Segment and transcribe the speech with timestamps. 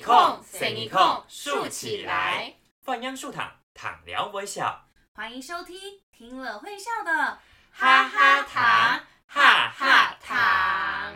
[0.00, 5.78] 一空，生一空，竖起来，放央树躺，躺聊微笑，欢迎收听
[6.10, 7.38] 听了会笑的
[7.70, 11.14] 哈哈糖，哈哈糖。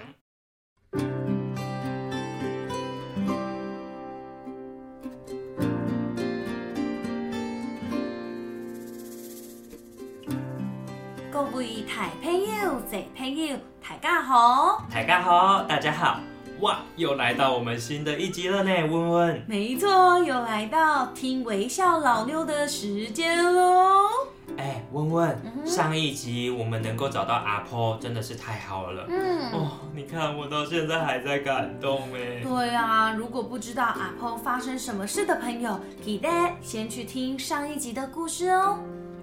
[11.33, 14.85] 各位大朋友、小朋友，大家好。
[14.93, 16.21] 大家好，大家好，
[16.61, 19.43] 哇，又来到我们新的一集了呢，温温。
[19.47, 24.09] 没错，又来到听微笑老六的时间喽。
[24.57, 29.05] 哎，温温，嗯上一集我们能够找到阿婆，真的是太好了。
[29.09, 32.41] 嗯，哦，你看我到现在还在感动哎。
[32.43, 36.29] 对啊，如果不知道阿婆发生什么事的朋友，记得
[36.63, 38.79] 先去听上一集的故事哦。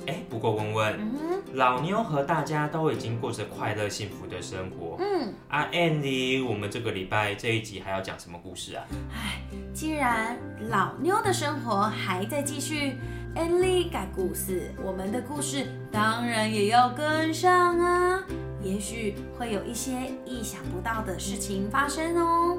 [0.07, 4.97] 哎，不过温温，嗯，老妞和大家都已经过着快乐幸福的生活。
[4.99, 8.85] 嗯，啊，Andy，我们这个礼拜这一集还要讲什么故事啊？
[9.13, 9.41] 哎，
[9.73, 10.37] 既然
[10.69, 12.95] 老妞的生活还在继续。
[13.33, 18.21] 安利改故事，我们的故事当然也要跟上啊！
[18.61, 19.93] 也许会有一些
[20.25, 22.57] 意想不到的事情发生哦。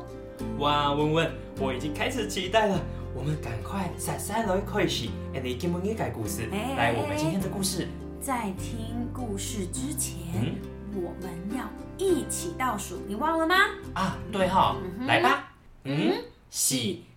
[0.59, 2.81] 哇，温温，我已经开始期待了。
[3.15, 6.49] 我们赶快撒撒来开始，Andy 给我们一改故事。
[6.51, 7.87] 哎来，我们今天的故事。
[8.21, 10.57] 在听故事之前，嗯
[10.95, 13.55] 我们要一起倒数，你忘了吗？
[13.95, 15.53] 啊，对哈、嗯来吧。
[15.85, 16.15] 嗯，
[16.49, 16.77] 四、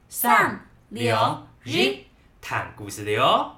[0.09, 1.15] 三、六、
[1.63, 1.99] 一，
[2.41, 3.51] 谈故事的哦。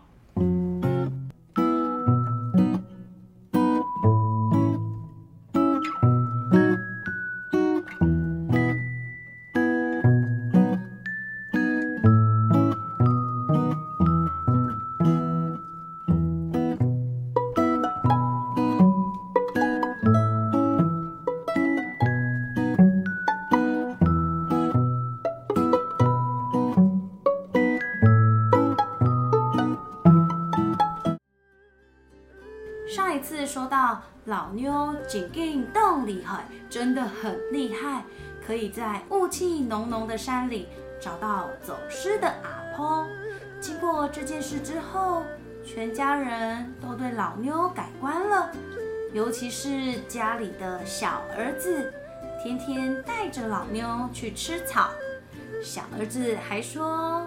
[34.27, 38.03] 老妞颈劲动厉害，真的很厉害，
[38.45, 40.67] 可以在雾气浓浓的山里
[40.99, 43.07] 找到走失的阿婆。
[43.61, 45.23] 经过这件事之后，
[45.65, 48.51] 全家人都对老妞改观了，
[49.13, 51.93] 尤其是家里的小儿子，
[52.43, 54.89] 天天带着老妞去吃草。
[55.63, 57.25] 小儿子还说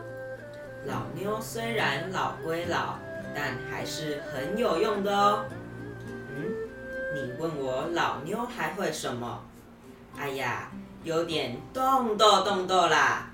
[0.85, 2.99] 老妞虽然老归老，
[3.35, 5.47] 但还是很有用的哦。
[7.13, 9.43] 你问我老妞还会什么？
[10.17, 10.71] 哎呀，
[11.03, 13.31] 有点动豆动豆啦，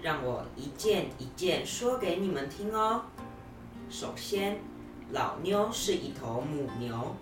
[0.00, 3.02] 让我一件一件说给你们听哦。
[3.90, 4.60] 首先，
[5.10, 7.16] 老妞是一头母牛，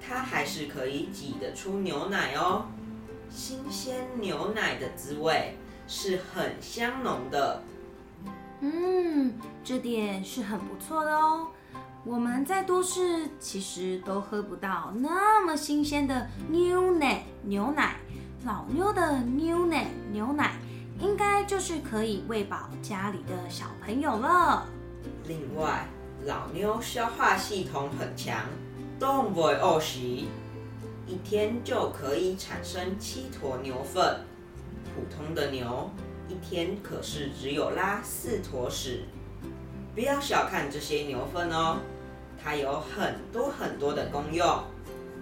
[0.00, 2.66] 它还是可以挤得出牛奶哦。
[3.30, 7.62] 新鲜牛奶的滋味是很香浓的。
[8.60, 11.48] 嗯，这点是很不错的哦。
[12.04, 17.96] 我们在都市其实都喝不到那么新鲜的牛奶，牛奶，
[18.44, 20.56] 老妞的牛奶，牛奶，
[21.00, 24.66] 应该就是可以喂饱家里的小朋友了。
[25.26, 25.86] 另外，
[26.24, 28.36] 老妞消化系统很强，
[28.98, 34.20] 都不会饿死，一天就可以产生七坨牛粪。
[34.94, 35.90] 普通的牛
[36.28, 39.04] 一天可是只有拉四坨屎。
[39.98, 41.78] 不要小看这些牛粪哦，
[42.40, 44.46] 它有很多很多的功用，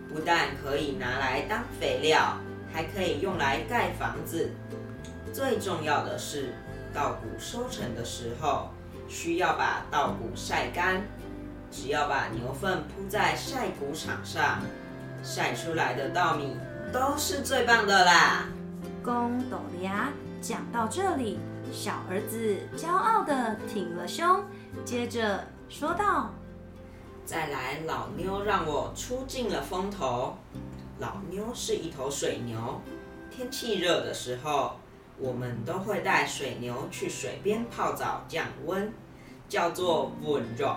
[0.06, 2.36] 不但可以拿来当肥料，
[2.70, 4.50] 还可以用来盖房子。
[5.32, 6.52] 最重要的是，
[6.92, 8.68] 稻谷收成的时候，
[9.08, 11.02] 需要把稻谷晒干。
[11.70, 14.60] 只要把牛粪铺在晒谷场上，
[15.22, 16.54] 晒出来的稻米
[16.92, 18.44] 都是最棒的啦。
[19.02, 20.12] 公斗牙
[20.42, 21.38] 讲到这里，
[21.72, 24.44] 小儿子骄傲地挺了胸，
[24.86, 26.30] 接着说道。
[27.24, 30.38] 再来，老妞让我出尽了风头。
[31.00, 32.80] 老妞是一头水牛，
[33.28, 34.76] 天气热的时候，
[35.18, 38.92] 我们都会带水牛去水边泡澡降温，
[39.48, 40.76] 叫做温热。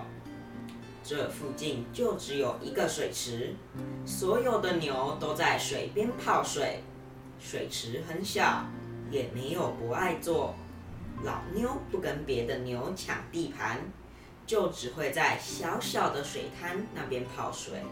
[1.03, 3.53] 这附近就只有一个水池，
[4.07, 6.81] 所有的牛都在水边泡水。
[7.39, 8.65] 水池很小，
[9.11, 10.55] 也没有不爱做。
[11.23, 13.77] 老妞不跟别的牛抢地盘，
[14.49, 17.83] 就只会在小小的水滩那边泡水。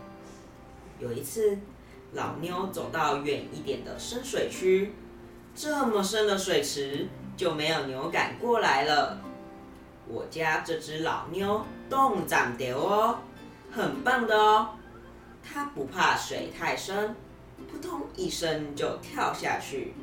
[0.98, 1.56] 有一次，
[2.13, 4.92] 老妞走到远一点的深水区，
[5.54, 7.07] 这么深的水池
[7.38, 9.21] 就没有牛敢过来了。
[10.07, 13.19] 我家这只老妞动长得哦，
[13.71, 14.69] 很棒的哦。
[15.44, 17.15] 它不怕水太深，
[17.71, 19.94] 扑通一声就跳下去。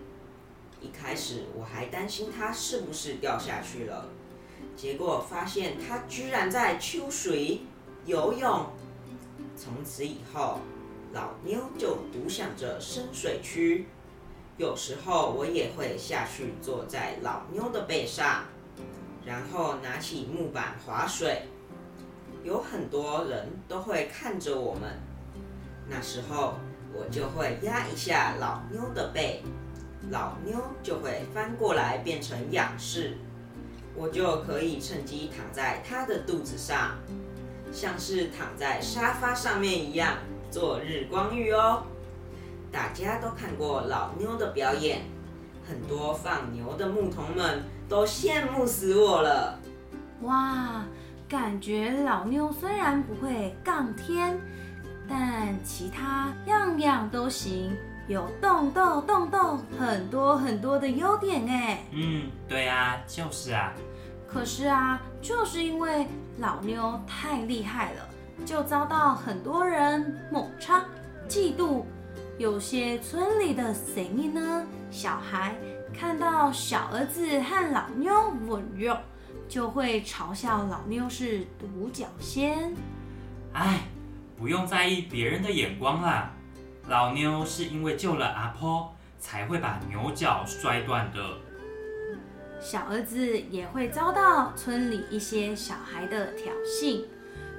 [0.81, 4.09] 一开始我还担心它是不是掉下去了，
[4.77, 7.61] 结果发现它居然在秋水
[8.07, 8.67] 游泳。
[9.57, 10.61] 从此以后，
[11.13, 13.87] 老妞就独享着深水区。
[14.57, 18.45] 有时候我也会下去坐在老妞的背上，
[19.25, 21.43] 然后拿起木板划水。
[22.43, 25.01] 有很多人都会看着我们，
[25.89, 26.55] 那时候
[26.93, 29.43] 我就会压一下老妞的背，
[30.11, 33.17] 老妞就会翻过来变成仰视，
[33.97, 36.93] 我就可以趁机躺在她的肚子上，
[37.73, 40.15] 像是躺在沙发上面一样
[40.51, 41.85] 做日光浴哦。
[42.71, 45.03] 大家都看过老妞的表演，
[45.69, 49.59] 很多放牛的牧童们都羡慕死我了。
[50.23, 50.85] 哇！
[51.27, 54.39] 感觉老妞虽然不会杠天，
[55.09, 57.75] 但其他样样都行，
[58.07, 61.85] 有动动动动很多很多的优点哎。
[61.93, 63.73] 嗯，对啊，就是啊。
[64.27, 66.07] 可是啊，就是因为
[66.39, 68.09] 老妞太厉害了，
[68.45, 70.85] 就遭到很多人抹杀、
[71.29, 71.83] 嫉妒。
[72.37, 74.67] 有些村里的谁呢？
[74.91, 75.55] 小孩
[75.97, 78.13] 看到小儿子和老妞
[78.47, 78.97] 吻肉。
[79.47, 82.75] 就会嘲笑老妞是独角仙。
[83.53, 83.81] 哎，
[84.39, 86.34] 不用在意别人的眼光啦。
[86.89, 91.19] 老妞是因为救了阿婆，才会把牛角摔断的。
[92.61, 97.05] 小儿子也会遭到村里一些小孩的挑衅，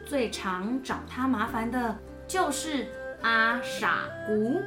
[0.06, 2.88] 最常找他麻烦的就是
[3.22, 4.62] 阿傻姑。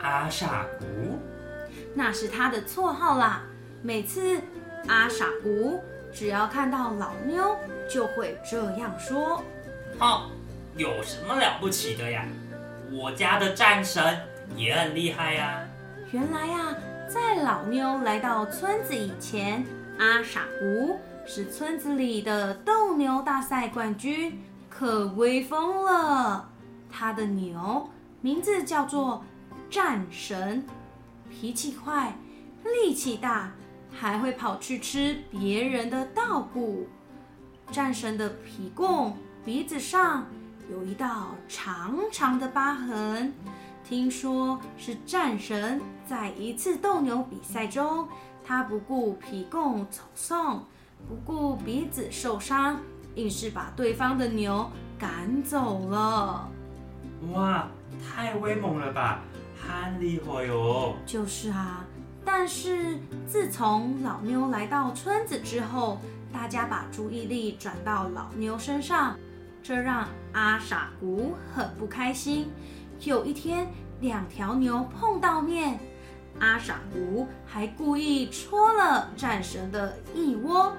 [0.00, 1.18] 阿傻姑，
[1.94, 3.42] 那是他的绰号啦。
[3.82, 4.40] 每次
[4.86, 5.82] 阿傻姑。
[6.10, 7.54] 只要看到老妞，
[7.88, 9.44] 就会这样说
[10.00, 10.30] ：“哦，
[10.74, 12.26] 有什么了不起的呀？
[12.90, 14.18] 我家的战神
[14.56, 15.60] 也很厉害呀。”
[16.12, 16.74] 原来呀，
[17.08, 19.64] 在老妞来到村子以前，
[19.98, 24.40] 阿傻姑是村子里的斗牛大赛冠军，
[24.70, 26.48] 可威风了。
[26.90, 27.88] 他的牛
[28.20, 29.22] 名字叫做
[29.68, 30.64] 战神，
[31.30, 32.16] 脾气坏，
[32.64, 33.52] 力气大。
[33.90, 36.86] 还会跑去吃别人的稻谷。
[37.72, 40.26] 战神的皮贡鼻子上
[40.70, 43.32] 有一道长长的疤痕，
[43.82, 48.06] 听说是战神在一次斗牛比赛中，
[48.44, 50.62] 他不顾皮贡走送，
[51.08, 52.78] 不顾鼻子受伤，
[53.14, 56.46] 硬是把对方的牛赶走了。
[57.32, 57.66] 哇，
[58.06, 59.22] 太威猛了吧，
[59.56, 60.94] 很厉害哟！
[61.06, 61.84] 就是啊。
[62.26, 65.98] 但是自从老妞来到村子之后，
[66.30, 69.16] 大家把注意力转到老妞身上，
[69.68, 72.50] 这让阿傻姑很不开心。
[73.00, 73.66] 有一天，
[74.00, 75.78] 两条牛碰到面，
[76.40, 80.72] 阿傻姑还故意戳了战神的一窝，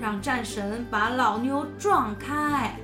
[0.00, 2.76] 让战神把老牛撞开。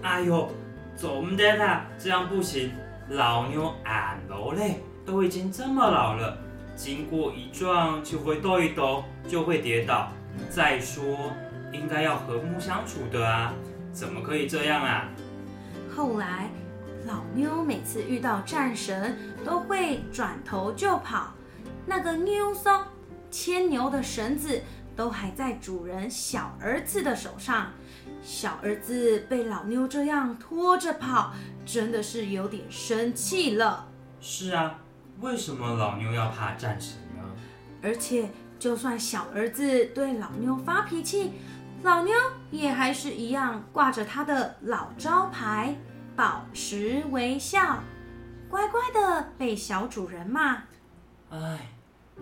[0.00, 0.50] 哎呦，
[0.96, 1.84] 怎么的啦？
[1.98, 2.72] 这样不行，
[3.10, 6.34] 老牛俺老嘞，都已经这么老了。
[6.74, 10.08] 经过一撞就会抖一抖，就会跌倒。
[10.48, 11.04] 再说，
[11.72, 13.52] 应该要和睦相处的啊，
[13.94, 15.08] 怎么可以这样啊？
[15.94, 16.50] 后来，
[17.06, 21.32] 老妞每次遇到战神，都会转头就跑。
[21.86, 22.82] 那个妞松
[23.30, 24.60] 牵牛的绳子
[24.96, 27.70] 都还在主人小儿子的手上，
[28.20, 31.32] 小儿子被老妞这样拖着跑，
[31.64, 33.88] 真的是有点生气了。
[34.20, 34.80] 是啊。
[35.20, 37.22] 为什么老妞要怕战神呢？
[37.80, 41.30] 而且，就算小儿子对老妞发脾气，
[41.84, 42.14] 老妞
[42.50, 45.76] 也还是一样挂着她的老招牌，
[46.16, 47.78] 保持微笑，
[48.48, 50.62] 乖乖的被小主人骂。
[51.28, 51.68] 哎，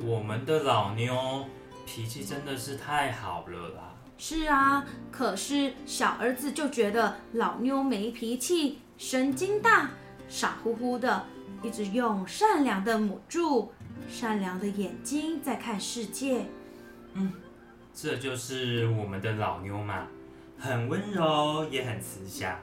[0.01, 1.47] 我们的老妞
[1.87, 3.95] 脾气真的是太好了啦。
[4.19, 9.91] 是啊，可是小儿子就觉得老妞没脾气，神经大，
[10.29, 11.25] 傻乎乎的。
[11.63, 13.71] 一直用善良的母猪、
[14.09, 16.45] 善良的眼睛在看世界。
[17.15, 17.33] 嗯，
[17.95, 20.07] 这就是我们的老妞嘛，
[20.59, 22.59] 很温柔也很慈祥。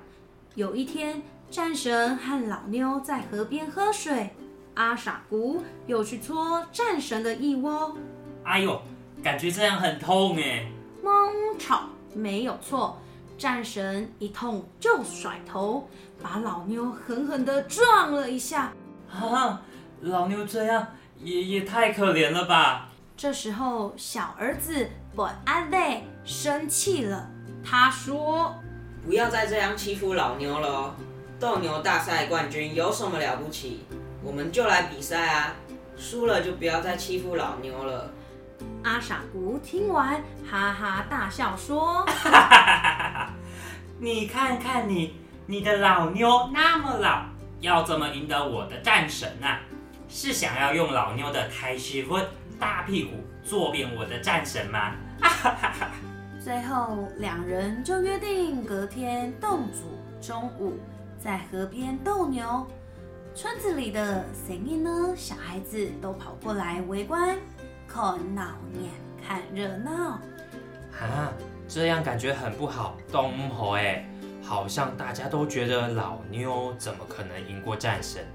[0.56, 1.22] 有一天，
[1.52, 4.32] 战神和老妞在河边喝水，
[4.74, 7.96] 阿傻姑又去搓战神的腋窝。
[8.44, 8.82] 哎呦，
[9.24, 10.72] 感觉这样很痛哎！
[11.04, 11.84] 蒙吵，
[12.16, 13.00] 没有错。
[13.38, 15.88] 战神一痛就甩头，
[16.22, 18.74] 把老妞狠狠地撞了一下。
[19.10, 19.62] 啊，
[20.02, 20.88] 老妞这样
[21.20, 22.90] 也也太可怜了吧！
[23.16, 24.90] 这时候，小儿子
[25.20, 27.28] 本安内生气了，
[27.62, 28.56] 他说
[29.06, 30.96] ：“不要再这样欺负老妞了。
[31.38, 33.86] 斗牛大赛冠军有什么了不起？
[34.24, 35.54] 我们就来比赛啊！
[35.98, 38.10] 输了就不要再欺负老妞了。”
[38.82, 42.06] 阿傻姑听完，哈哈大笑说
[44.00, 47.26] ：“你看看你，你的老妞那么老，
[47.60, 49.60] 要怎么赢得我的战神啊？
[50.08, 52.26] 是想要用老妞的开心婚
[52.58, 54.94] 大屁股坐扁我的战神吗？”
[55.42, 55.92] 哈 哈
[56.44, 59.84] 最后，两人就约定隔天洞主
[60.22, 60.78] 中午
[61.18, 62.68] 在河边斗牛。
[63.34, 65.14] 村子里的谁呢？
[65.16, 67.38] 小孩子都跑过来围观，
[67.88, 68.04] 看
[68.36, 68.92] 闹年，
[69.26, 70.20] 看热闹。
[71.00, 71.32] 啊，
[71.70, 74.06] 这样感觉很不好，东河哎，
[74.44, 78.26] 好像大家都觉得老妞怎么可能赢过战神？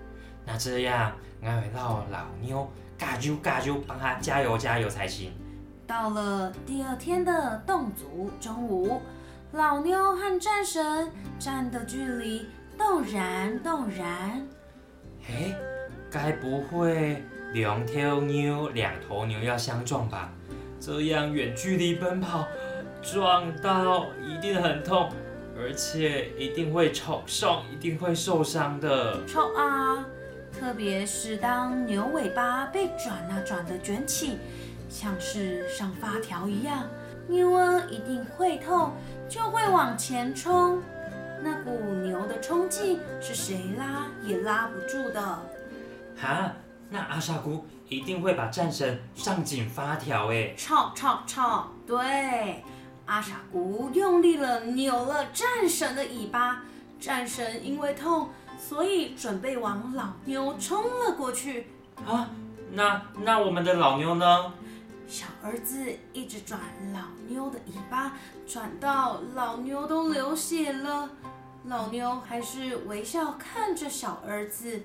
[0.46, 5.32] 那这样，我会让老妞嘎啾嘎啾帮他加油加油才行。
[5.86, 9.00] 到了第二天的侗族中午，
[9.52, 12.46] 老妞和战神站的距离
[12.78, 14.46] 陡然陡然。
[15.28, 15.54] 哎，
[16.10, 17.22] 该不会
[17.52, 20.32] 两条牛两头牛要相撞吧？
[20.80, 22.46] 这样远距离奔跑，
[23.02, 25.10] 撞到一定很痛，
[25.56, 29.26] 而且一定会丑受，一定会受伤的。
[29.26, 30.04] 臭啊！
[30.58, 34.38] 特别是当牛尾巴被转啊转的卷起，
[34.94, 36.84] 像是上发条一样，
[37.26, 38.92] 牛儿一定会痛，
[39.28, 40.80] 就会往前冲。
[41.42, 45.20] 那股牛的冲劲是谁拉也拉不住的。
[46.16, 46.52] 哈，
[46.90, 50.54] 那阿傻姑一定会把战神上紧发条哎！
[50.56, 51.68] 操操操！
[51.84, 52.62] 对，
[53.06, 56.62] 阿傻姑用力了扭了战神的尾巴，
[57.00, 61.66] 战神因为痛，所以准备往老牛冲了过去。
[62.06, 62.30] 啊，
[62.70, 64.52] 那那我们的老牛呢？
[65.06, 66.58] 小儿子一直转
[66.92, 68.14] 老妞的尾巴，
[68.46, 71.08] 转到老妞都流血了。
[71.66, 74.82] 老妞还是微笑看着小儿子，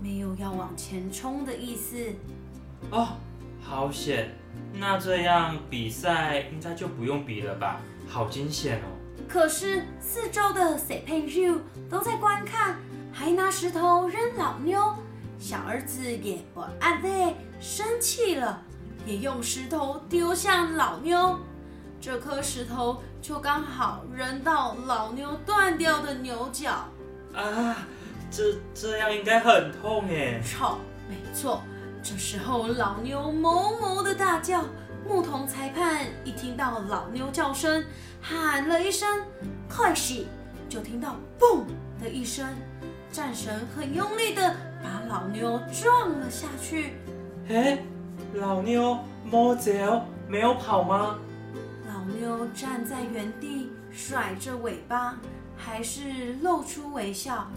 [0.00, 1.96] 没有要往前冲的意思。
[2.90, 3.08] 哦，
[3.62, 4.34] 好险！
[4.74, 7.80] 那这样比赛应该就不用比了吧？
[8.08, 8.88] 好惊险哦！
[9.28, 11.60] 可是四周的 C P U
[11.90, 12.76] 都在观看，
[13.12, 14.94] 还拿石头扔老妞。
[15.38, 18.62] 小儿子也不安慰，生气了，
[19.06, 21.38] 也用石头丢向老妞。
[22.00, 26.70] 这颗石头就刚好扔到老妞断掉的牛角
[27.34, 27.76] 啊！
[28.30, 30.40] 这这样应该很痛哎！
[30.42, 30.78] 操，
[31.08, 31.62] 没错。
[32.02, 34.62] 这时候老妞哞哞的大叫，
[35.06, 37.84] 牧童裁判一听到老妞叫声，
[38.20, 39.08] 喊了一声
[39.68, 40.28] “快洗”，
[40.68, 41.64] 就听到“嘣”
[42.00, 42.46] 的一声，
[43.10, 46.94] 战神很用力的把老妞撞了下去。
[47.48, 47.78] 哎，
[48.34, 51.18] 老妞摸脚没有跑吗？
[51.86, 55.16] 老妞站在原地，甩着尾巴，
[55.56, 57.48] 还是露出微笑。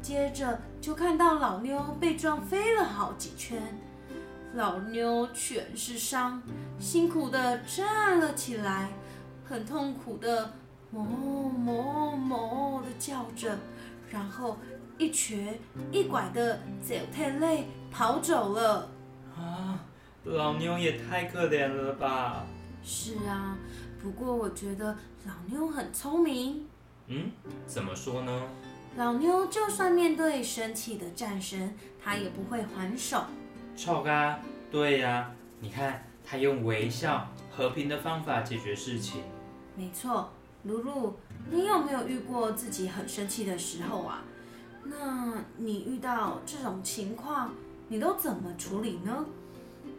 [0.00, 3.60] 接着就看到老妞被撞飞了好几圈，
[4.54, 6.40] 老妞全是伤，
[6.78, 8.88] 辛苦的站了起来，
[9.44, 10.50] 很痛苦的
[10.94, 11.04] “哞
[11.64, 13.58] 哞哞”的叫着，
[14.08, 14.56] 然后
[14.96, 15.60] 一瘸
[15.92, 18.88] 一拐的走太累跑走了。
[19.36, 19.78] 啊，
[20.26, 22.44] 老妞也太可怜了吧！
[22.82, 23.56] 是啊。
[24.02, 26.66] 不过我觉得老妞很聪明。
[27.06, 27.30] 嗯，
[27.66, 28.42] 怎么说呢？
[28.96, 33.24] 老妞就算面对生气的战神，她也不会还手。
[33.76, 34.40] 臭嘎，
[34.70, 35.30] 对呀，
[35.60, 39.22] 你看她用微笑、和平的方法解决事情。
[39.76, 40.30] 没错，
[40.64, 41.14] 露露，
[41.50, 44.24] 你有没有遇过自己很生气的时候啊？
[44.82, 47.52] 那你遇到这种情况，
[47.88, 49.24] 你都怎么处理呢？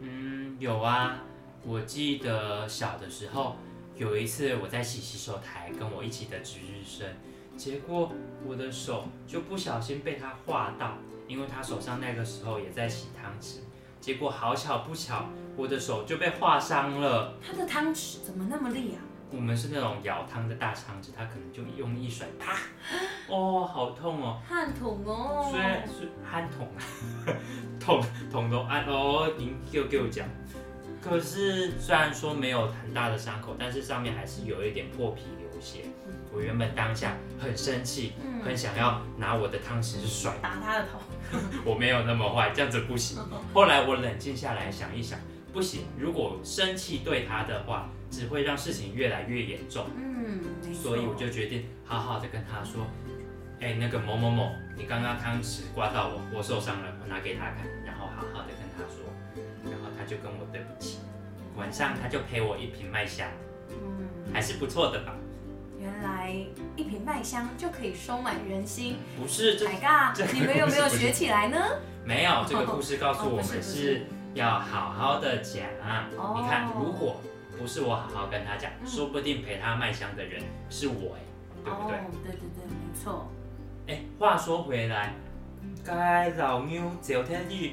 [0.00, 1.22] 嗯，有啊，
[1.64, 3.56] 我记得小的时候。
[3.96, 7.04] 有一次我在洗洗手台，跟我一起的值日生，
[7.56, 8.12] 结果
[8.46, 13.56] 我的手就不小心被他划到，因为他手上那个时候也在洗汤匙，
[14.00, 15.26] 结果好巧不巧，
[15.56, 17.34] 我的手就被划伤了。
[17.44, 19.02] 他的汤匙怎么那么厉啊？
[19.30, 22.56] 我们是那种舀汤的大汤匙，他可能就用一甩，啪！
[23.28, 26.80] 哦，好痛哦，汗桶哦，虽然是汗桶啊，
[27.78, 30.26] 痛痛都按哦，您就给我讲。
[31.00, 35.84] 可是虽然说没有很大的伤口，但是上面还是有一点破皮流血。
[36.32, 40.98] 我原本当下很生气，很想要拿我的汤匙去甩打他的头。
[41.64, 43.18] 我没有那么坏，这样子不行。
[43.54, 45.18] 后来我冷静下来想一想，
[45.52, 49.86] 不行，如果生气对他的话，只会让事情越来越严重。
[49.96, 50.40] 嗯，
[50.74, 52.86] 所以我就决定好好的跟他说，
[53.60, 59.04] 哎，那个某某某，你刚刚汤匙刮到我，我受伤了，我拿给他看，然后好好的跟他说。
[59.64, 60.98] 然后他就跟我对不起，
[61.56, 63.28] 晚上他就陪我一瓶麦香，
[63.70, 65.14] 嗯，还是不错的吧。
[65.78, 66.34] 原来
[66.76, 69.66] 一瓶麦香就可以收买人心，不是？
[69.66, 71.56] 海嘎，你们有没有学起来呢？
[72.04, 75.64] 没有，这个故事告诉我们是是要好好的讲。
[76.16, 77.20] 哦你看，如果
[77.58, 81.20] 不是我好好跟他讲，嗯说不定陪他卖香的人是我哎，
[81.64, 81.96] 对不对？
[81.96, 83.26] 哦，对对对，没错。
[83.88, 85.14] 哎，话说回来，
[85.84, 87.70] 该老妞走天日，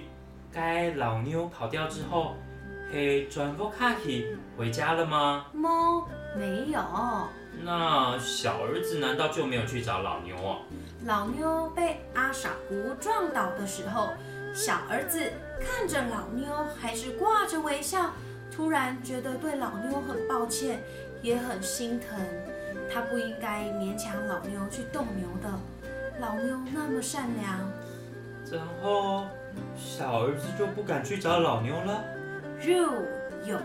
[0.51, 2.35] 该老妞跑掉之后，
[2.91, 5.45] 嘿，转过卡去回家了吗？
[5.53, 6.79] 猫没有，
[7.63, 10.61] 那小儿子难道就没有去找老妞哦？
[11.05, 14.09] 老妞被阿傻姑撞倒的时候，
[14.53, 16.47] 小儿子看着老妞
[16.79, 18.11] 还是挂着微笑，
[18.55, 20.79] 突然觉得对老妞很抱歉，
[21.21, 22.17] 也很心疼。
[22.89, 25.59] 他不应该勉强老妞去斗牛的，
[26.19, 27.59] 老妞那么善良。
[28.49, 29.25] 然后
[29.75, 32.01] 小儿子就不敢去找老妞了。
[32.61, 32.93] 肉
[33.45, 33.59] 有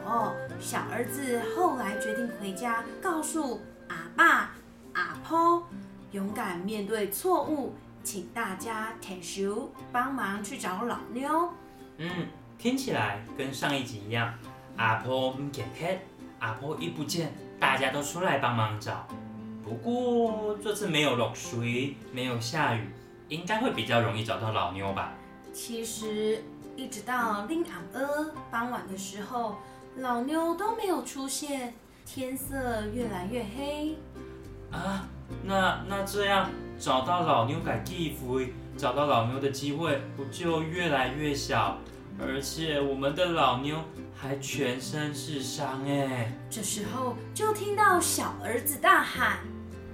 [0.59, 4.57] 小儿子后来决定回家，告诉阿爸、
[4.95, 5.63] 阿婆，
[6.11, 11.51] 勇敢面对错误，请大家舔手帮忙去找老妞。
[11.99, 12.27] 嗯，
[12.59, 14.35] 听起来跟上一集一样。
[14.81, 16.01] 阿婆唔见黑，
[16.39, 19.07] 阿婆一不见，大家都出来帮忙找。
[19.63, 22.89] 不过这次没有落水，没有下雨，
[23.29, 25.13] 应该会比较容易找到老妞吧？
[25.53, 26.43] 其实
[26.77, 29.57] 一直到令昂阿傍晚的时候，
[29.99, 31.75] 老妞都没有出现，
[32.07, 33.99] 天色越来越黑。
[34.71, 35.07] 啊，
[35.45, 38.41] 那那这样找到老妞改地服，
[38.79, 41.77] 找到老妞的机会不就越来越小？
[42.19, 43.79] 而且我们的老妞
[44.23, 46.31] 还全身是伤哎。
[46.51, 49.39] 这时候就听到小儿子大喊。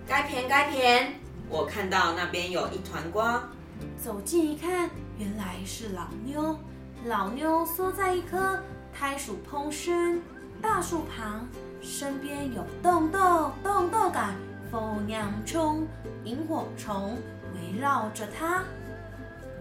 [0.05, 1.15] 该偏该偏，
[1.49, 3.49] 我看到那边有一团光，
[3.97, 6.59] 走近一看，原来是老妞。
[7.05, 8.59] 老妞缩在一棵
[8.93, 10.21] 胎鼠蓬生
[10.61, 11.47] 大树旁，
[11.81, 14.35] 身边有豆豆、豆豆杆、
[14.73, 15.87] 蜂酿虫、
[16.25, 17.17] 萤火虫
[17.55, 18.65] 围绕着它。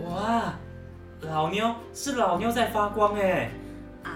[0.03, 0.53] 哇，
[1.21, 3.51] 老妞是老妞在发光哎。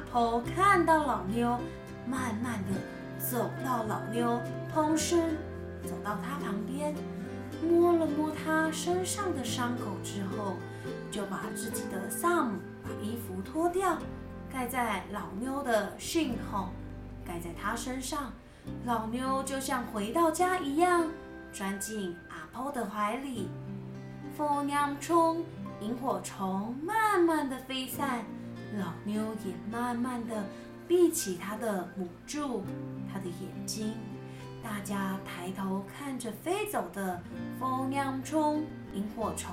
[0.10, 1.60] 阿婆看到老妞，
[2.08, 2.74] 慢慢的
[3.20, 4.42] 走到老妞
[4.74, 5.16] 同时，
[5.84, 6.96] 走到她旁边，
[7.62, 10.56] 摸了摸她身上的伤口之后，
[11.12, 14.00] 就把自己的萨姆把衣服脱掉，
[14.52, 16.70] 盖在老妞的胸口，
[17.24, 18.34] 盖在她身上。
[18.86, 21.08] 老妞就像回到家一样，
[21.54, 23.48] 钻进阿婆的怀里。
[24.36, 25.46] 蜂娘虫、
[25.82, 28.26] 萤火虫慢慢的飞散。
[28.78, 30.46] 老妞也慢慢的
[30.88, 32.64] 闭起她的母柱，
[33.12, 33.94] 她的眼睛。
[34.62, 37.22] 大家抬头看着飞走的
[37.60, 39.52] 蜂鸟虫、萤火虫。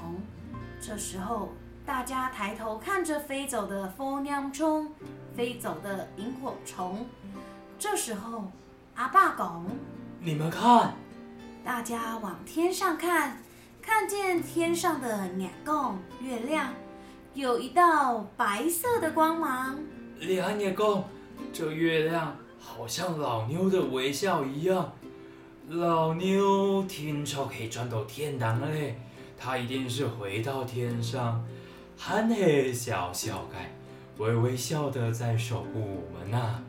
[0.81, 1.50] 这时候，
[1.87, 4.92] 大家抬头看着飞走的蜂鸟虫、
[5.37, 7.07] 飞走的萤火虫。
[7.79, 8.50] 这时候，
[8.94, 9.64] 阿爸讲，
[10.20, 10.94] 你们看，
[11.64, 13.38] 大家往天上看，
[13.81, 16.72] 看见天上的鸟共月亮。
[17.37, 19.79] 有一道白色的光芒，
[20.20, 21.05] 李安也讲，
[21.53, 24.90] 这月亮好像老妞的微笑一样。
[25.68, 28.99] 老妞听说可以转到天堂嘞，
[29.37, 31.44] 她一定是回到天上，
[31.99, 33.70] 憨黑笑笑盖，
[34.16, 36.62] 微微笑的在守护我们呐、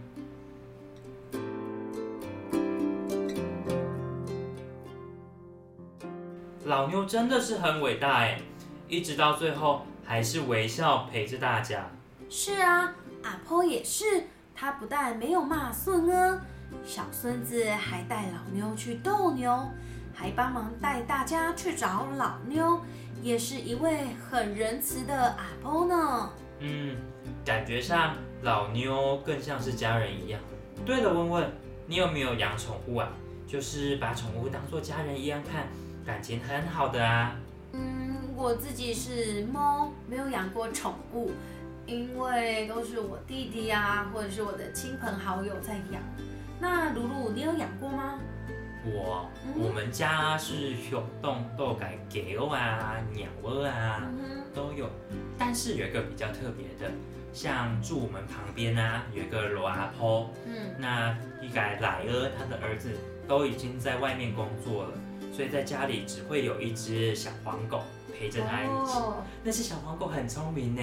[6.65, 8.41] 老妞真的是很伟大哎，
[8.89, 11.85] 一直到最后还是微笑陪着大家。
[12.29, 12.93] 是啊，
[13.23, 14.23] 阿婆也是，
[14.55, 16.41] 她不但没有骂孙啊，
[16.85, 19.69] 小孙子还带老妞去斗牛，
[20.13, 22.79] 还帮忙带大家去找老妞，
[23.21, 26.29] 也是一位很仁慈的阿婆呢。
[26.59, 26.95] 嗯，
[27.45, 30.39] 感觉上老妞更像是家人一样。
[30.85, 31.51] 对了，问问
[31.85, 33.09] 你有没有养宠物啊？
[33.45, 35.67] 就是把宠物当做家人一样看，
[36.05, 37.35] 感情很好的啊。
[37.71, 41.31] 嗯，我自己是猫，没有养过宠物，
[41.87, 45.99] 因为都是我弟弟啊，或者是我的亲朋好友在养。
[46.59, 48.19] 那露露，你有养过吗？
[48.85, 54.87] 我嗯我们家是有动豆改狗啊、鸟儿啊嗯都有，
[55.35, 56.93] 但是有一个比较特别的，
[57.33, 62.91] 像住我们旁边啊，有一个罗阿婆，嗯，那一改奶儿他的儿子
[63.27, 64.91] 都已经在外面工作了，
[65.33, 67.81] 所以在家里只会有一只小黄狗
[68.17, 68.97] 陪着他一起。
[68.97, 70.81] 哦，那只小黄狗很聪明呢，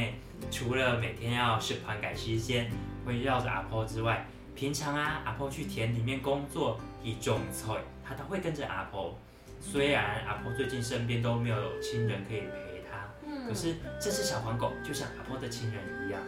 [0.51, 2.70] 除了每天要是团改时间
[3.05, 9.16] 会绕着阿婆之外，平常啊阿婆去田里面工作一种菜，它都会跟着阿婆。
[9.61, 16.20] 虽然阿婆最近身边都没有亲人可以陪她，嗯可是这只小黄狗就像阿婆的亲人一样。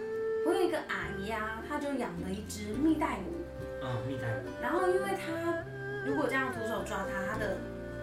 [0.46, 4.62] 我有一个阿姨啊，她就养了一只蜜袋鼯，嗯，蜜袋鼯。
[4.62, 5.62] 然后因为她
[6.06, 7.58] 如果这样徒手抓它，它的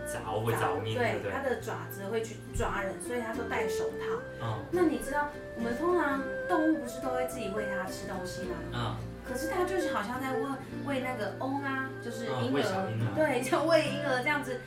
[0.07, 1.31] 凿会对？
[1.31, 4.21] 它的爪子会去抓人，所以它都戴手套。
[4.41, 4.65] 嗯。
[4.71, 8.55] 那你知道我们通常动物不是都会自己喂它吃东西吗？
[8.73, 8.95] 嗯，
[9.27, 10.45] 可是它就是好像在喂
[10.85, 14.59] 喂那个翁啊，就是嗯婴儿，对， 就喂婴儿这样子，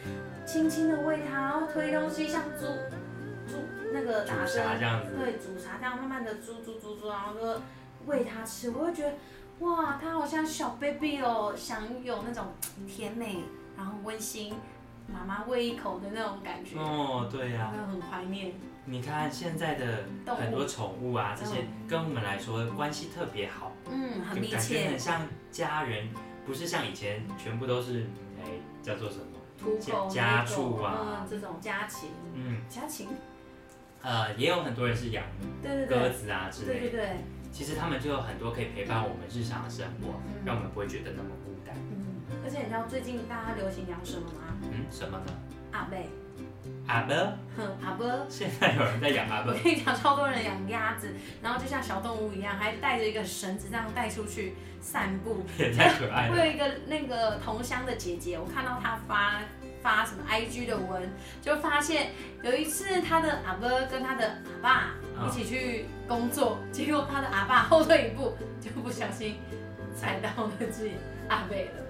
[0.46, 2.66] 轻轻的喂它，然后推东西，像猪
[3.46, 3.58] 猪
[3.92, 7.60] 那个打煮针，这样子，对，煮茶这样慢慢的煮煮煮煮，然后就
[8.06, 9.12] 喂它吃，我会觉得
[9.60, 12.46] 哇，它好像小 baby 哦，想有那种
[12.86, 13.38] 甜美，
[13.76, 14.54] 然后温馨，
[15.12, 18.52] 妈妈喂一口的那种感觉，哦，对呀、真的很怀念。
[18.84, 26.08] 你看现在的很多宠物啊，这些跟我们来说关系特别好，嗯，很密就感觉切很，像家人，
[26.46, 28.06] 不是像以前全部都是
[28.40, 28.50] 哎
[28.82, 29.24] 叫做什么？
[29.58, 30.98] 土狗、家畜啊。
[31.00, 33.08] 嗯，这种家禽，嗯，家禽，
[34.02, 35.24] 呃，也有很多人是养
[35.88, 36.80] 鸽子啊之类的。
[36.80, 37.16] 对对对，
[37.50, 41.74] 其实他们就有很多可以陪伴我们日常的生活，让我们不会觉得那么孤单。
[41.74, 42.05] 嗯，
[42.46, 44.54] 而且你知道最近大家流行养什么吗？
[44.70, 45.24] 嗯，什么呢？
[45.72, 46.08] 阿贝，
[46.86, 47.12] 阿伯，
[47.56, 48.24] 哼，阿伯。
[48.28, 55.44] 现在有人在养阿伯我，跟你讲，超多人养鸭子，然后就像小动物一样，还带着一个绳子这样带出去散步。
[55.58, 56.32] 也太可爱了。
[56.32, 59.40] 我有一个那个同乡的姐姐，我看到她发
[59.82, 61.02] 发什么 IG 的文，
[61.42, 62.12] 就发现
[62.44, 69.34] 有一次她的阿伯跟她的阿爸嗯一起去工作，结果她的阿爸后退一步，就不小心
[69.96, 70.92] 踩到了自己
[71.28, 71.82] 阿贝了。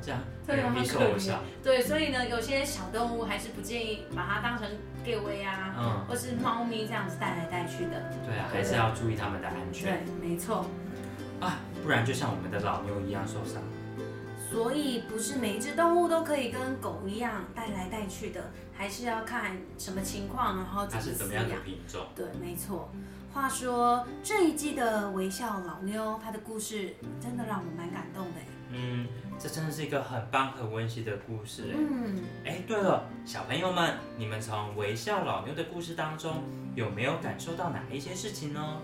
[0.00, 1.40] 哦这样对很容易很可怜受伤。
[1.62, 4.66] 对，所以呢，有些小动物还是不建议把它当成
[5.04, 8.10] g a 啊，嗯，或是猫咪这样子带来带去的。
[8.26, 10.66] 对啊，还是要注意它们的安全对全，没错。
[11.40, 13.62] 啊，不然就像我们的老牛一样受伤。
[14.50, 21.62] 所以不是每一只动物都可以跟狗一样带来带去的，还是要看什么情况，然后它是怎么样的养。
[21.62, 22.04] 品种？
[22.16, 22.90] 对，没错。
[23.32, 28.40] 话说这一季的微笑老妞，她的故事真的让我蛮感动的。
[28.72, 29.06] 嗯，
[29.42, 31.74] 这真的是一个很棒、很温馨的故事哎。
[31.78, 36.42] 嗯，哎，对了，小朋友们，你们从微笑老牛的故事当中
[36.74, 38.76] 有没有感受到哪一些事情呢？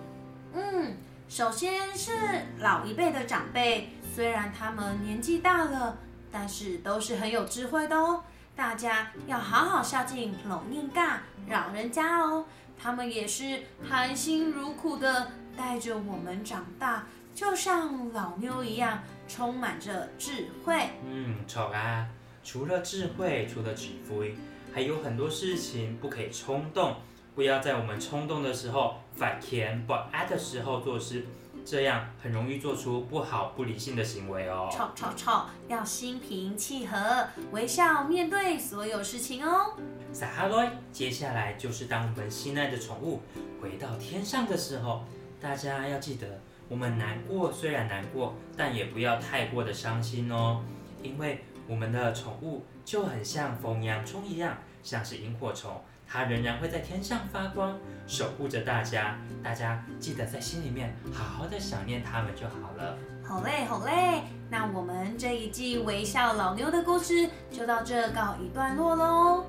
[0.55, 0.97] 嗯，
[1.29, 2.11] 首先是
[2.59, 5.99] 老一辈的长辈，虽然他们年纪大了，
[6.33, 8.25] 但是都是很有智慧的哦。
[8.57, 12.47] 大家要好好孝敬老宁嘎老人家哦，
[12.83, 20.90] 他们也是含辛茹苦的带着我们长大，就像老妞一样，充满着智慧。
[21.05, 22.07] 嗯，丑啊，
[22.45, 24.35] 除了智慧，除了指挥，
[24.73, 26.97] 还有很多事情不可以冲动，
[27.35, 31.27] 不要在我们冲动的时候、反前不爱的时候做事，
[31.64, 34.69] 这样很容易做出不好、不理性的行为哦。
[34.73, 39.75] 吵吵吵，要心平气和，微笑面对所有事情哦。
[40.12, 43.21] 撒哈罗，接下来就是当我们心爱的宠物
[43.61, 45.05] 回到天上的时候，
[45.40, 46.27] 大家要记得，
[46.68, 50.62] 我们难过虽然难过，但也不要太过的伤心哦，
[51.03, 55.70] 因为我们的宠物就很像风洋葱一样，像是萤火虫，
[56.07, 59.18] 它仍然会在天上发光，守护着大家。
[59.42, 62.96] 大家记得在心里面好好的想念它们就好了。
[63.22, 69.44] 好嘞，好嘞，那我们这一季微笑老妞的故事就到这告一段落喽。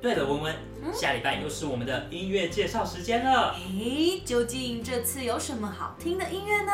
[0.00, 0.54] 对了，文文，
[0.94, 3.54] 下礼拜又是我们的音乐介绍时间了。
[3.54, 6.72] 诶，究竟这次有什么好听的音乐呢？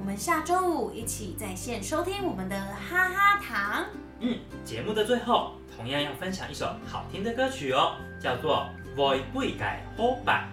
[0.00, 3.86] 我们下周五一起在线收听我们的哈哈糖。
[4.18, 10.48] 嗯，节目的最后，同样要分享一首好听的歌曲哦，叫做《Voi 不改后吧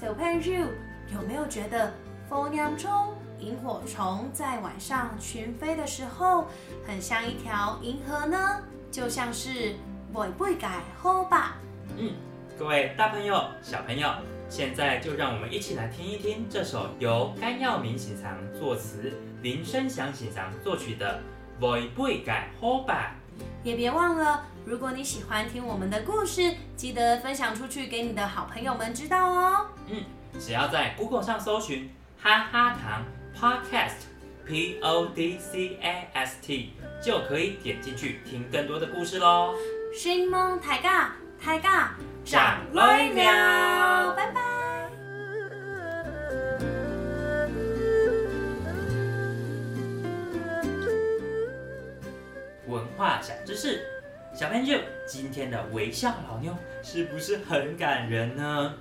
[0.00, 0.66] 小朋友
[1.12, 1.92] 有没有觉得
[2.28, 6.46] 蜂娘虫、萤火虫在晚上群飞的时候，
[6.86, 8.62] 很像一条银河呢？
[8.90, 9.74] 就像是
[10.12, 11.56] 会不改好吧。
[11.96, 12.12] 嗯
[12.58, 14.10] 各位大朋友、小朋友，
[14.48, 21.20] 现在就让我们一起来听一听这首由甘耀明先生作词、林声祥先生作曲的
[21.62, 23.14] 《Voi 不改好吧
[23.62, 29.66] 也别忘了，如果你喜欢听我们的故事，记得分享出去给你的好朋友们知道哦。》。
[29.92, 30.02] 嗯
[30.40, 31.90] 只要在 Google 上搜寻
[32.20, 34.08] “哈哈糖 Podcast”。
[34.46, 36.72] P O D C A S T
[37.04, 39.52] 就可以点进去听更多的故事喽。
[39.92, 41.90] 星梦抬杠抬杠
[42.24, 44.40] 长来了拜拜。
[52.66, 53.82] 文化小知识，
[54.34, 58.74] 小朋友，今天的微笑老妞是不是很感人呢？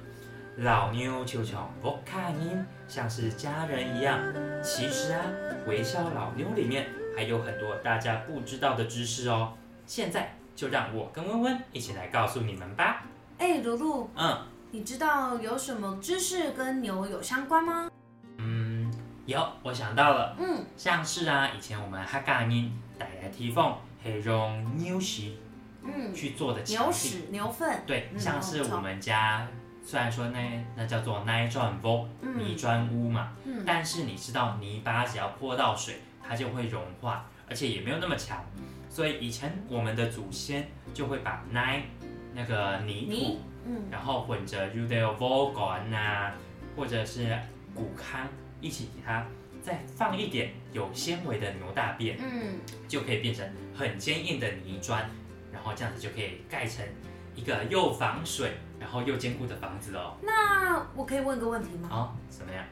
[0.57, 4.19] 老妞就像不卡音，像是家人一样。
[4.61, 5.21] 其实啊，
[5.67, 9.53] 微笑老妞里面还有很多大家不知道的知识哦。
[9.85, 13.03] 现在就让我跟温温一起来告诉你们吧。
[13.37, 14.35] 哎，露露，嗯
[14.71, 17.91] 你知道有什么知识跟牛有相关吗？
[18.39, 18.91] 嗯，
[19.27, 20.35] 有，我想到了。
[20.39, 23.71] 嗯，像是啊，以前我们哈嘎音带来提凤，
[24.03, 25.37] 会用牛屎，
[25.83, 26.91] 嗯，去做的牛。
[26.91, 29.47] 屎、牛粪，对，嗯像是我们家
[29.85, 38.43] 虽然说那那叫做泥砖屋，嗯泥砖屋嘛，嗯但是你知道泥巴只要泼到水，它就会融化，而且也没有那么强，
[38.97, 41.83] 所以以前我们的祖先就会把奶
[42.33, 46.33] 那个泥土泥，嗯然后混着 Udeo Vogon 啊，
[46.75, 47.37] 或者是
[47.75, 48.27] 谷糠
[48.59, 49.23] 一起给它
[49.61, 52.55] 再放一点有纤维的牛大便，嗯，
[52.87, 55.07] 就可以变成很坚硬的泥砖，
[55.53, 56.83] 然后这样子就可以盖成
[57.35, 60.17] 一个又防水然后又坚固的房子哦。
[60.23, 61.87] 那我可以问个问题吗？
[61.91, 62.65] 哦，怎么样？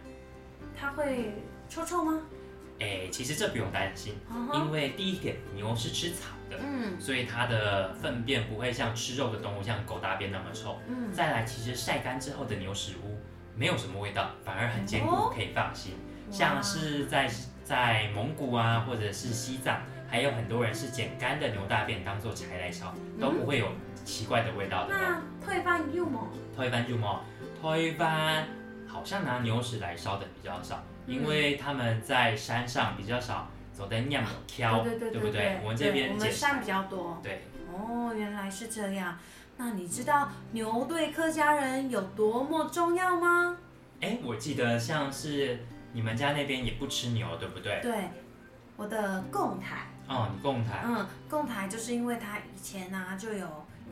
[0.76, 1.36] 它会
[1.70, 2.20] 臭臭吗？
[2.80, 4.16] 哎，其实这不用担心，
[4.54, 10.80] 因为第一点，牛是吃草的，嗯所以它的粪便不会像吃肉的动物像狗大便那么臭。
[10.88, 13.18] 嗯，再来，其实晒干之后的牛屎污
[13.56, 15.94] 没有什么味道，反而很坚固，哦可以放心。
[16.30, 17.32] 像是在
[17.64, 23.68] 在蒙古啊，或者是西藏，还有很多人是捡干的牛大便当做柴来烧，都不会有
[24.04, 24.98] 奇怪的味道的哦。
[25.00, 26.28] 那退饭用吗？
[26.56, 27.24] 推翻就么？
[27.62, 28.46] 推翻
[28.88, 35.60] 好像拿牛屎来烧的比较少，嗯因为他们在山上比较少走在酿有挑，对对对不对？
[35.64, 37.20] 我们这边我们捡山比较多。
[37.22, 39.18] 对，哦，原来是这样。
[39.58, 43.58] 那你知道牛对客家人有多么重要吗？
[44.02, 45.60] 哎，我记得像是
[45.94, 47.80] 你们家那边也不吃牛，对不对？
[47.82, 47.94] 对，
[48.76, 53.48] 我的贡台，哦，你共台，嗯，贡台就是因为他以前呢、就有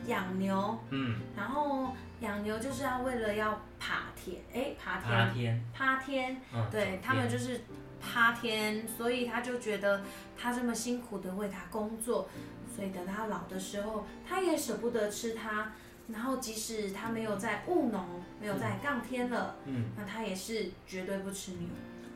[0.07, 4.99] 养牛，嗯，然后养牛就是要为了要爬天，哎，爬
[5.31, 7.61] 天，爬天，嗯，对他们就是
[8.01, 10.01] 趴天，所以他就觉得
[10.37, 12.27] 他这么辛苦的为他工作，
[12.73, 15.71] 所以等他老的时候，他也舍不得吃它。
[16.09, 18.05] 然后即使他没有在务农，
[18.39, 21.61] 没有在杠天了，嗯，那他也是绝对不吃牛。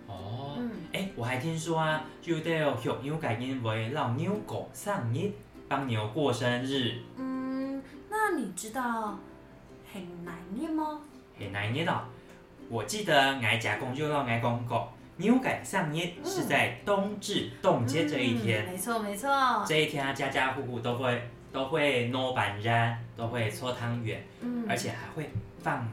[0.08, 5.32] 哦，嗯，哎，我还听说啊，就得有学牛改因为老牛狗上日，
[5.70, 9.18] 帮牛过生日，嗯，那你知道
[9.94, 11.02] 很难念吗？
[11.38, 12.02] 很难念哦。
[12.70, 18.66] 我记得挨家公就要挨公过，牛改上捏是在冬至冻结这一天。
[18.66, 19.66] 嗯没错没错。
[19.66, 25.88] 这一天啊，家家户户都会都会糯板燃，都会搓汤圆，嗯，而且还会放，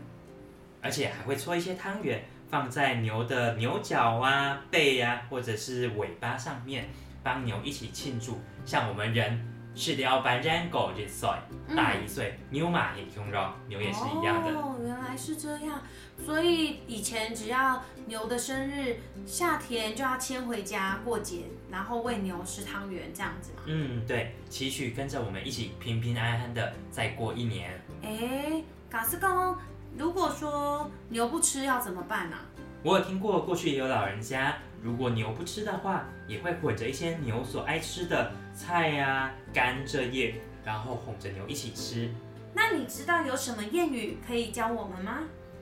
[0.83, 6.89] 而且还会搓一些汤圆放在牛的牛角啊、背啊，或者是尾巴上面，
[7.23, 8.41] 帮牛一起庆祝。
[8.67, 11.29] 像我们人吃了板燃狗一岁，
[11.75, 14.51] 大一岁，牛马也穷肉，牛也是一样的。
[14.53, 15.83] 哦，原来是这样。
[16.25, 23.63] 所以以前只要牛的生日，夏天就要牵回家过节，然后喂牛吃汤圆这样子嘛。
[23.67, 27.81] 嗯，对，期许跟着我们一起平平安安的再过一年。
[28.03, 29.57] 哎，嘎斯公，
[29.99, 32.37] 如果说牛不吃要怎么办呢、
[32.85, 42.11] 我有听过，过去也有老人家，如果牛不吃的话，也会混着一些牛所爱吃的菜呀、甘蔗叶，然后哄着牛一起吃。
[42.53, 45.21] 那你知道有什么谚语可以教我们吗？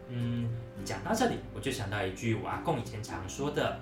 [0.09, 0.49] 嗯，
[0.85, 3.79] 讲到这里，我就想到一句我阿公以前常说的：“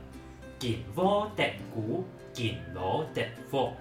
[0.60, 3.72] 紧窝得鼓，紧罗得佛。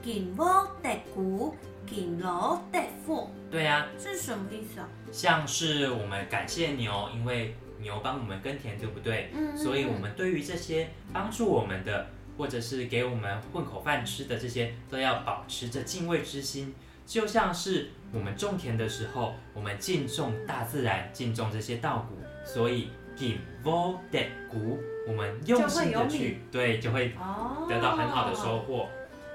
[0.00, 4.88] 紧窝得鼓，紧罗得富，”对啊，是什么意思啊？
[5.10, 9.30] 像是我们感谢牛，因为牛帮我们耕田，对不对？
[9.34, 16.74] 嗯所以我们对于这些帮助我们的，或者是给我们混口饭吃的这些，都要保持着敬畏之心。
[17.06, 28.88] 就像是我们种田的时候，我们敬重大自然，敬重这些稻谷，所以 give o d 谷，我们用心的去，对，就会哦，得到很好的收获。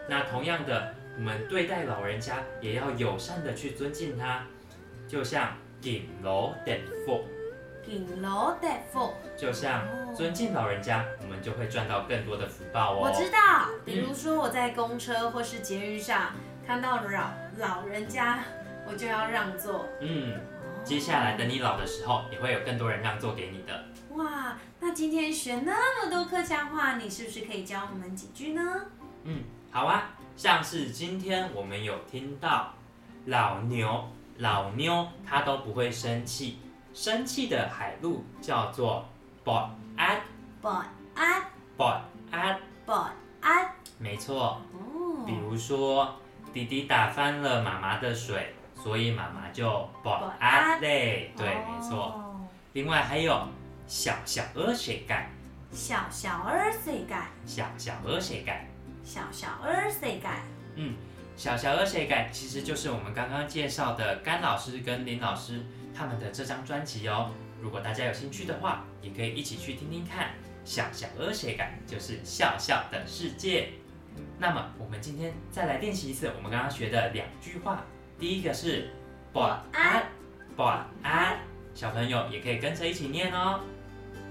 [0.07, 4.45] 那同样的，我们对待老人家也要友善的去尊敬他，
[5.05, 7.25] 就像 give o d 福，
[7.85, 9.13] 紧锣得福。
[9.37, 9.81] 就像
[10.15, 12.99] 尊敬老人家，我们就会赚到更多的福报哦。
[13.03, 16.31] 我知道，比如说我在公车或是捷运上
[16.65, 18.43] 看到老老人家，
[18.87, 19.87] 我就要让座。
[20.01, 20.39] 嗯，
[20.83, 23.83] 接下来等你老的时候，也会有更多人让座给你的。
[24.15, 28.61] 哇，那今天学那么多客家话，你是不是可以教我们几句呢？
[29.23, 32.73] 嗯，好啊，像是今天我们有听到
[33.25, 36.59] 老牛，老妞它都不会生气，
[36.95, 39.05] 生气的海陆叫做
[39.43, 40.19] bot at
[40.61, 40.69] 不
[41.13, 41.43] 安
[41.77, 41.99] bot
[42.31, 42.93] at，不
[43.41, 44.61] 安没错。
[45.25, 46.15] 比哦，如说
[46.53, 49.67] 弟弟打翻了妈妈的水，所以妈妈就
[50.01, 51.97] bot at at 嘞，对，没错。
[51.97, 52.39] 哦。
[52.71, 53.45] 另外还有
[53.85, 55.29] 小小鹅谁盖，
[55.71, 57.27] 小小儿谁改？
[57.45, 58.65] 小小鹅谁盖。
[59.03, 60.43] 小小儿谁改？
[60.75, 60.95] 嗯，
[61.37, 65.61] 小小鹅谁改其实就是我们刚刚介绍的甘老师跟林老师
[65.93, 67.31] 他们的这张专辑哦。
[67.61, 70.29] 如果大家有兴趣的话，也可以一起去听听看。
[70.63, 73.69] 小小鹅谁改就是笑笑的世界。
[74.39, 77.83] 那么我们今天再来练习一次我们刚刚学的两句话。
[78.17, 78.89] 第一个是
[79.33, 80.03] 晚安，
[80.55, 81.37] 晚安，
[81.73, 83.59] 小朋友也可以跟着一起念哦。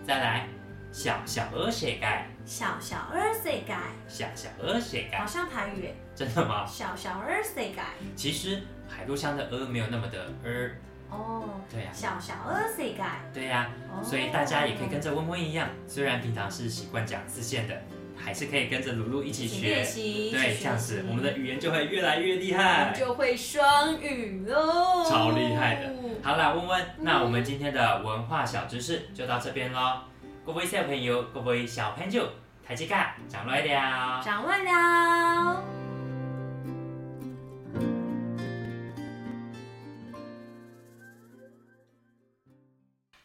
[0.06, 0.48] 再来，
[0.90, 3.74] 小小鹅鞋盖，小小儿世界，
[4.06, 5.94] 小小鹅鞋盖，好像台语耶。
[6.14, 6.66] 真的吗？
[6.66, 7.72] 小小儿世界，
[8.14, 10.76] 其实海陆腔的鹅没有那么的儿，
[11.10, 13.02] 哦，对呀、小小儿世界，
[13.32, 17.74] 对呀、哦所以大家也可以跟着温温一样，虽然平常是习惯讲自线的，
[18.14, 19.84] 还是可以跟着露露一起学练。
[19.84, 22.94] 习，对，这样子我们的语言就会越来越厉我害们。
[22.94, 25.90] 就会双语喽，超厉害的。
[26.22, 30.00] 好啦，温温，那我们今天的文化小知识就到这边喽。
[30.46, 32.30] 各位小朋友，各位小朋友，
[32.62, 34.22] 台阶卡讲来了。
[34.22, 35.64] 掌握了。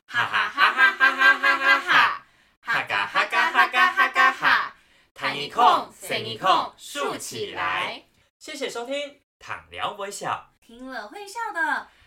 [0.06, 2.24] 哈哈哈哈哈哈哈哈哈，
[2.62, 4.76] 哈哈嘎哈嘎哈嘎哈嘎哈，
[5.14, 8.02] 弹一空，伸一空，竖起来，
[8.38, 11.62] 谢谢收听，躺聊微笑，听了会笑的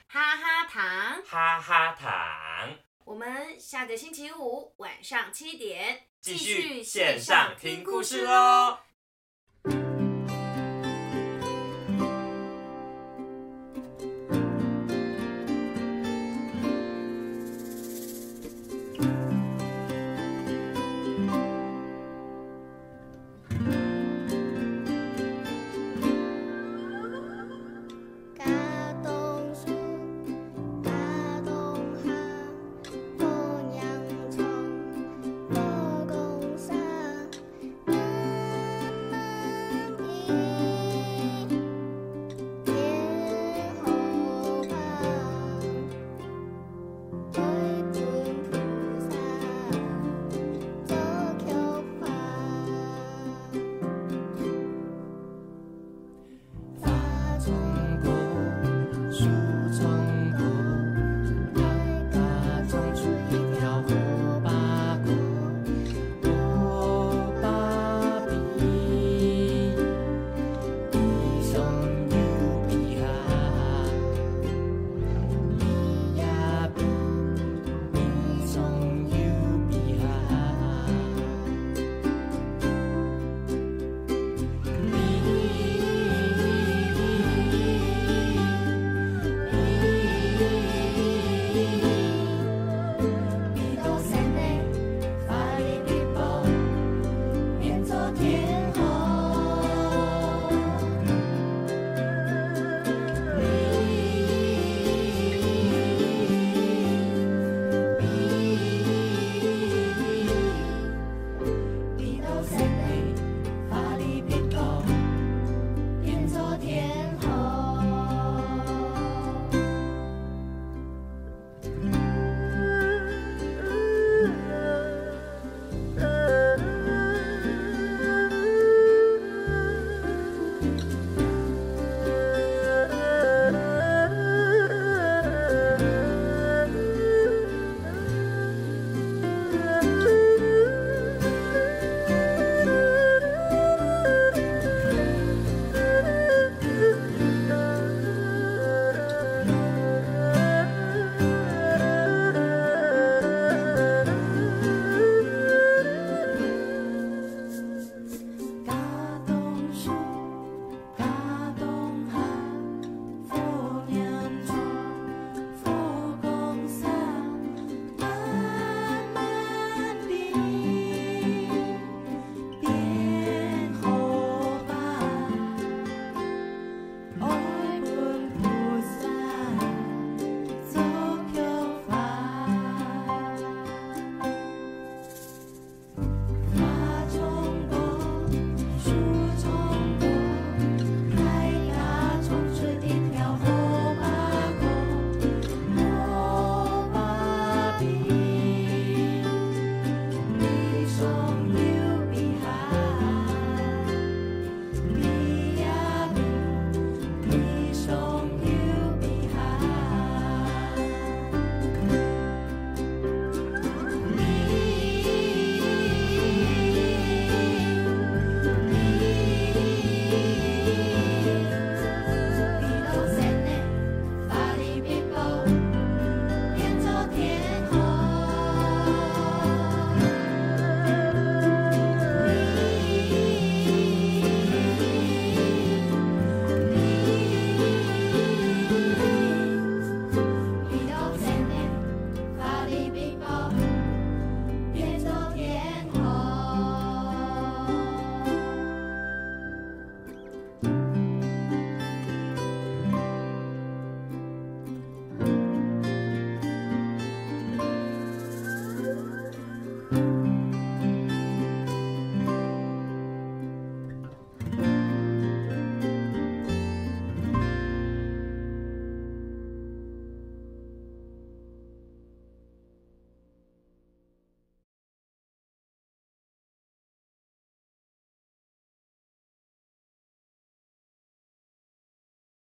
[0.09, 2.71] 哈哈糖，哈哈糖，
[3.05, 8.79] 我们下个星期五晚上七点继续线上听故事喽。